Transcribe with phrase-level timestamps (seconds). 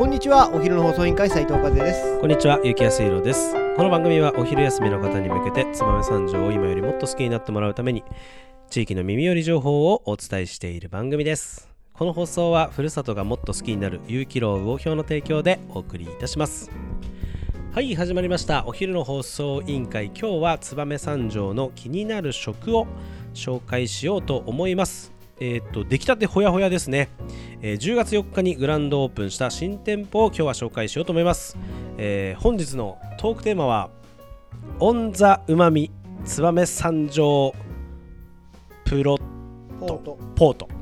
[0.00, 3.52] こんにちはお昼の放送委員会斉藤和也ですこんにちは、ゆきやすいろです。
[3.76, 8.02] この番組はお昼休みの方に向けて、燕三条を今よりもっと好きになってもらうために、
[8.70, 11.68] 地域の耳寄り情報をお伝えしている番組です。
[11.92, 16.70] この放送は、ふるさとがもっと好きになる有機楼魚票の提供でお送りいたします。
[17.72, 18.64] はい、始まりました。
[18.66, 22.86] お昼の放送委員会、今日は燕三条の気になる食を
[23.34, 25.12] 紹介しようと思います。
[25.42, 27.08] えーっと出来たてほやほやですね、
[27.62, 31.56] えー10月4日にグランドオープンした新店舗を今日は紹介しようと思います、
[31.98, 33.90] えー本日のトークテーマは
[34.78, 35.90] オンザうまみ
[36.24, 37.54] 燕三条
[38.84, 39.16] プロ
[39.78, 40.18] ポート。
[40.34, 40.79] ポート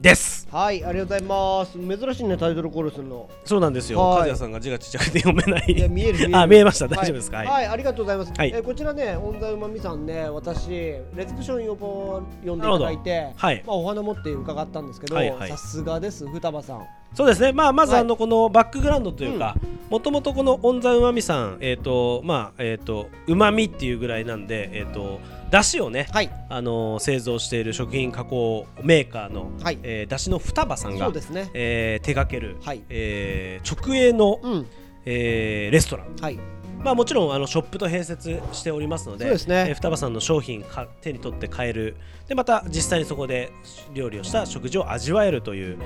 [0.00, 0.48] です。
[0.50, 1.98] はいありがとうございます。
[1.98, 3.28] 珍しいねタイトルコールするの。
[3.44, 4.00] そうなんですよ。
[4.00, 4.34] はい。
[4.34, 5.72] さんが字がちっちゃくて読めない。
[5.72, 6.38] いや見える見える。
[6.38, 6.86] あ見えました。
[6.86, 6.96] はい。
[6.96, 7.36] 大丈夫ですか？
[7.36, 8.50] はい、はい、ありがとうございます、はい。
[8.50, 13.62] えーこちらねオンザうまみさんね私レセプション呼ぼ呼んでいただいてはい。
[13.66, 15.50] まあ、お花持って伺ったんですけど、はいはい。
[15.50, 18.00] さすがです双葉さんそうですね、まあ、まずはい。
[18.02, 19.56] あのこのバックグラウンドというか、
[19.90, 26.30] もともとこのオンザうまみさん、えっ、と、まあ、えっ、と、うまみっていうぐらいなんで、えっ、と、だしをね、はい。
[26.48, 29.78] あのー製造している食品加工メーカーの、はい。
[29.82, 31.50] えーだしの双葉さんがそう、ですね。
[31.54, 32.82] えー手掛ける、はい。
[32.88, 34.66] えー直営の、うん。
[35.04, 36.16] えーレストラン。
[36.20, 36.38] はい
[36.82, 39.66] まあ、もちろんあのショップと併設しておりますのでそうですね。
[39.68, 41.96] えー双葉さんの商品か手に取って買える。
[42.28, 43.52] でまた実際にそこで
[43.92, 45.78] 料理をした食事を味わえるという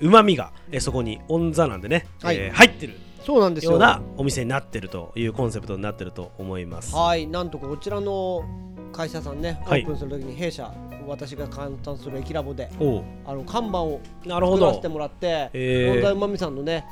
[0.00, 2.36] うまみが、えーそこにオンザなんでね、はい。
[2.36, 2.94] えー入ってる
[3.24, 3.72] そうなんですよ。
[3.72, 6.94] ようなお店になってるというコンセプトになってると思います。
[6.94, 7.26] はい。
[7.26, 8.42] なんとこちらの
[8.92, 9.82] 会社さんねオはい。
[9.82, 10.72] ープンするときに弊社、
[11.06, 12.70] 私が簡単する駅ラボで
[13.26, 15.92] あの看板を作らせてもらってへー。
[15.94, 16.84] 本田うまみさんのね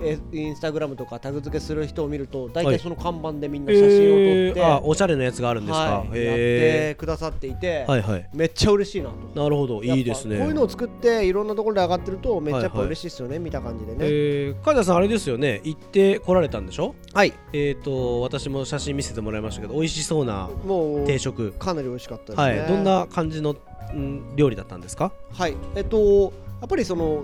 [0.00, 2.76] えインスタグラムとかタグ付けする人を見ると大はい。
[2.76, 4.08] 体その看板でみんな写真を撮って、
[4.48, 8.30] えーあおしゃれなやつがあるんですか、はい、やってへくださっていて、ーはいはい。
[8.32, 9.40] めっちゃ嬉しいなと。
[9.42, 9.82] なるほど。
[9.82, 10.38] いいですね。
[10.38, 12.86] こういうのを作っていろんなところで上がってるとめっちゃやっぱはいはい。
[12.88, 13.98] 嬉しいですよね、見た感じでね。
[14.02, 15.60] えー、梶田さんあれですよね。
[15.64, 16.94] 行って来られたんでしょ？
[17.12, 17.32] はい。
[17.52, 22.60] えっ、と私も写真見せてもらいましたけど美味しそうなもう定食かなり美味しかったですね。
[22.60, 22.68] はい。
[22.68, 23.56] どんな感じの、
[23.94, 25.12] ん、料理だったんですか？
[25.32, 25.56] はい。
[25.74, 27.22] えっとやっぱりその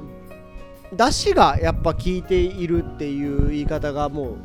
[0.97, 4.37] 出汁がやっぱ効いているっていう言い方がもう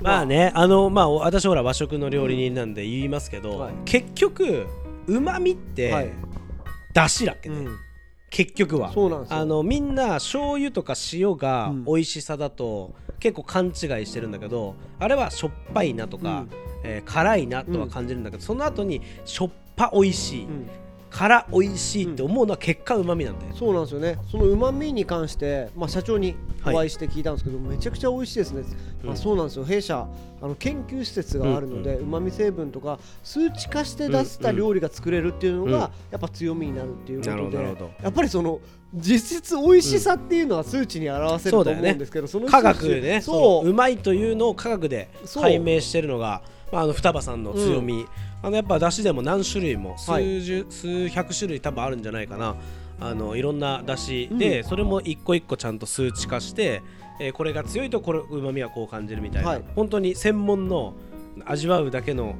[0.00, 3.74] まあねあのまあ私ほら和食の料理人なんで言いますけど、はい。
[3.84, 4.66] 結局
[5.06, 6.10] うまみって、はい。
[6.92, 7.76] だしだっけね、うん。
[8.30, 8.92] 結局は。
[8.92, 9.36] そうなんですよ。
[9.38, 11.84] あのみんな醤油とか塩がうん。
[11.84, 13.72] 美味しさだと結構勘違い
[14.06, 16.50] してるんだけどあれはしょっぱいなとか、うん。
[16.84, 20.68] えー辛いなとは感じるんだけど、その後にしょっぱ美味しい、うん
[21.10, 24.18] 辛美味しいって思うのは結果うまみなんだよ、そうなんですよね。
[24.30, 28.62] そのうまみに関して、まあ、社長にお会いして聞いたんですけど、めちゃくちゃ美味しいですね、
[29.02, 29.06] うん。
[29.08, 29.64] まあ、そうなんですよ。
[29.64, 30.06] 弊社
[30.42, 35.76] あの研究施設があるのでうま、み成分とか数値化して出した料理が作れるっていうのが、うん
[36.10, 37.56] やっぱ強みになるっていうことで
[38.02, 38.60] やっぱりその
[38.94, 43.68] 実質美味しさっていうのは数値に表せると思うんですけど、その科学でねそう。
[43.68, 43.74] う。
[43.74, 46.42] まいというのを科学で解明してるのが、
[46.72, 48.06] まあ、あの双葉さんの強み、
[48.42, 50.40] あのやっぱだしでも何種類も数はい。
[50.42, 52.56] 十、数百種類多分あるんじゃないかな。
[52.98, 56.82] あのいろんなだしで、それも一個一個ちゃんと数値化して、
[57.20, 59.64] えーこれが強いとこれうまみはこう感じるみたいな、はい。
[59.74, 60.94] 本当に専門の
[61.44, 62.36] 味わうだけの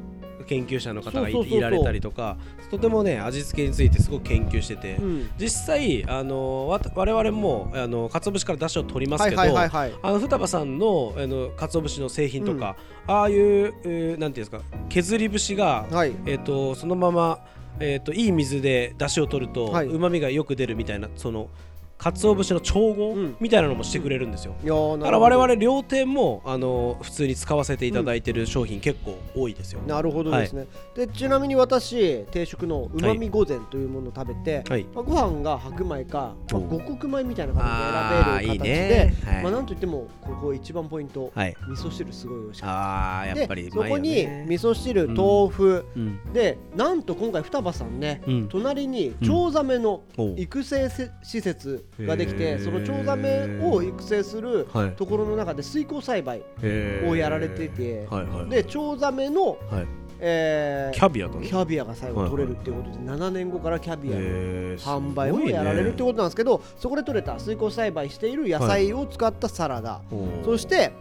[0.46, 2.36] 研究者の方がいられたりとか
[2.70, 5.30] とてもね味付けについてすごく研究してて、うん。
[5.38, 9.70] 実際あのわ我々もあの鰹節から出汁を取りますけど、あ
[10.04, 16.12] の双葉さんのあの鰹節の製品とか、ああいう、えーなんていうんですか削り節が、はい。
[16.26, 17.38] えっ、とそのまま
[17.78, 19.86] えっ、といい水で出汁を取るとはい。
[19.86, 21.48] うまみがよく出るみたいなその
[21.98, 24.54] 鰹節の調合うんみたいなのもしてくれるんですよ。
[24.62, 29.80] いやーだから我々両店もあの普通に使わせていただいてる商品結構多いですよ。
[29.86, 34.84] なるほどですね、でちなみに私定食のうまみ御膳というものを食べて、はい。
[34.94, 37.62] まあ、ご飯が白米か、まあ、お五穀米みたいな感
[38.42, 39.14] じで選べる形でね。
[39.24, 39.42] はい。
[39.42, 41.56] まあ、なんといってもここ一番ポイント、はい。
[41.68, 44.46] 味噌汁すごい美味しかっああたやっぱりうまいよでそこにね。
[44.48, 46.32] 味噌汁うん豆腐、うん。
[46.32, 48.48] でなんと今回双葉さんね、うん。
[48.48, 50.02] 隣にチョウザメの
[50.36, 52.64] 育成せ施設ができへてー。
[52.64, 54.92] そのチョウザメを育成するはい。
[54.92, 56.42] ところの中で水耕栽培
[57.08, 58.48] をやられててはいはい。
[58.48, 59.86] でチョウザメの、はい。
[60.18, 61.46] えーキャビアだね。
[61.46, 61.52] キ。
[61.52, 64.20] ャビアが最後取れるっていうことで、7年後からキャビアの
[64.78, 70.92] 販売をやられるってことなんですけどそこで採れた水耕栽培している野菜を使ったサラダ、すごいねそして、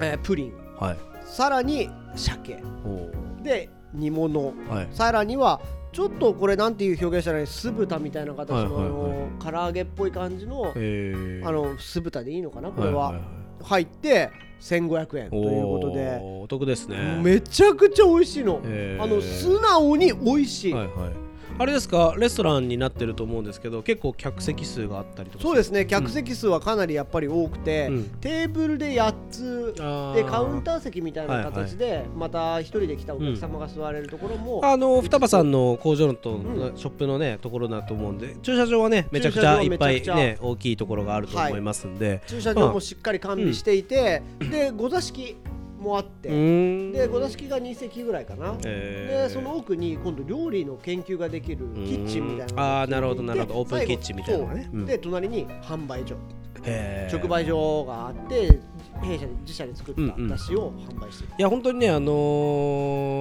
[0.00, 0.52] えープリン。
[0.78, 0.96] はい。
[1.24, 2.62] さらに鮭。
[2.84, 3.10] お
[3.42, 4.52] で煮物。
[4.52, 4.88] ーはい。
[4.90, 5.60] さらには
[5.92, 13.20] ちょっとこれなんていう表現したらいい酢豚みたいな形の、はい唐揚げっぽい感じの、あの酢豚でいいのかなこれは,、いいい。
[13.64, 14.30] 入って
[14.60, 16.18] 1500円ということで。
[16.22, 17.20] お得ですね。
[17.22, 18.60] めちゃくちゃ美味しいの、
[18.98, 21.23] あの素直に美味しい、はいはい。
[21.56, 25.86] あれですかレストランになってると思うんですけど結構客席数があったりとかそうですね。
[25.86, 28.04] 客席数はかなりやっぱり多くて、うん。
[28.20, 29.74] テーブルで8つ
[30.14, 45.36] でカウンター席みたいな形でまた一人で来たお客様が座れるところも、あの双葉さんの工場のと、うショップのねところだと思うんで駐車場はねめちゃくちゃいっぱいね大きいところがあると思いますんで、駐車場もしっかり完備していて、でご座敷
[45.84, 49.28] もあって、でご座敷が2席ぐらいかな、えー。
[49.28, 53.52] でその奥に今度料理の研究ができるキッチンみたいなのがあーなるほどなるほど。
[53.52, 54.70] でオープンキッチンみたいなね。
[54.72, 54.86] うん。
[54.86, 56.16] で隣に販売所。
[57.12, 58.58] 直売所があって
[59.02, 60.28] 弊社で自社で作ったうんうん。
[60.28, 62.12] だしを販売している、いや本当にねあの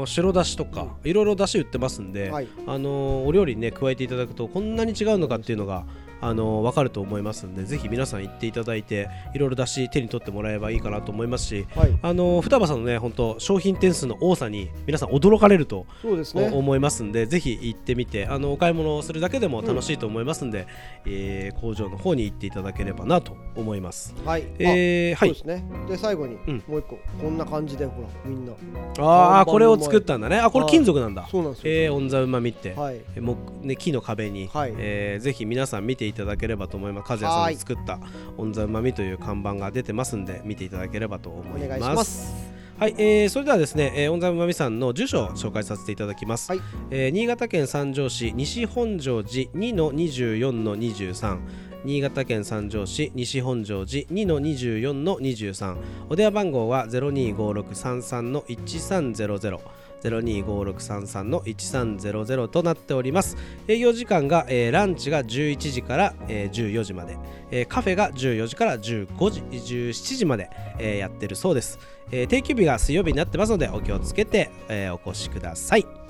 [0.04, 2.48] ー白だしとかいろいろだし売ってますんで、はい。
[2.66, 5.84] あのーお料理にね加えていただくとこんなに違うのかっていうのが
[6.24, 20.68] あのー分かると思いますんでぜひ皆さん行っていただいていろいろだし手に取ってもらえばいいかなと思いますしはい、あのー双葉さんのね本当商品点数の多さに皆さん驚かれると思いますんで、ぜひ行ってみてあのお買い物をするだけでも楽しいと思いますんで、
[21.06, 24.14] えー工場の方に行っていただければなと思います。
[24.26, 25.32] はい、えー、はい。
[25.32, 25.64] あそうですね。
[25.88, 26.64] で最後にうん。
[26.68, 28.54] もう一個、こんな感じでほらみんな。
[29.00, 30.40] ああこれを作ったんだね。
[30.40, 31.28] あこれ金属なんだ。
[31.32, 33.02] そうなんですよ、えー、 On the Umami って、はい。
[33.16, 34.74] えもうね、木の壁に、はい。
[34.78, 37.12] えーぜひ皆さん見ていただければと思います。
[37.12, 38.00] 和也さんはいの作った
[38.38, 42.54] On the Umami という看板が出てますんで見ていただければと思います。
[42.78, 46.62] はい、えーそれではですね、えー、 On the Umami さんの住所を紹介させていただきます、はい。
[46.90, 51.40] えー新潟県三条市西本庄寺2の24の23
[51.86, 55.78] 新潟県三条市西本庄寺2の24の23
[56.10, 59.60] お電話番号は025633の1300
[60.10, 63.38] 025633の1300となっております。
[63.68, 67.18] 営業時間が、えーランチが11時から、えー14時まで、
[67.52, 71.80] えーカフェが14時から15時17時まで、えーやってるそうです、
[72.12, 76.03] えー定休日が水曜日になってますのでお気をつけて、えーお越しください。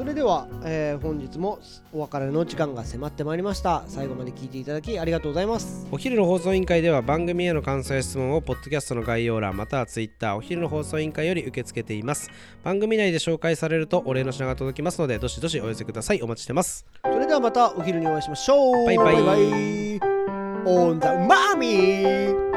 [0.00, 1.58] それでは、えー本日も
[1.92, 3.82] お別れの時間が迫ってまいりました。
[3.86, 5.86] 最後まで聞いていただきありがとうございます。
[5.92, 12.30] お昼の放送委員会では番組への感想や質問をポッドキャストの概要欄またはツイッターお昼の放送委員会より受け付けています。
[12.64, 16.22] 番組内で紹介されるとお礼の品が届きますのでどしどしお寄せください。
[16.22, 16.86] お待ちしてます。
[17.04, 18.86] それではまたお昼にお会いしましょう。
[18.86, 19.14] バイバイ。
[19.16, 20.00] バイバイ。
[20.64, 22.49] オンザマミー